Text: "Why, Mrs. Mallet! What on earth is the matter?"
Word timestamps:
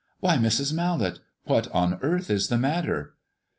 "Why, 0.19 0.37
Mrs. 0.37 0.73
Mallet! 0.73 1.19
What 1.43 1.67
on 1.67 1.99
earth 2.01 2.31
is 2.31 2.47
the 2.47 2.57
matter?" 2.57 3.13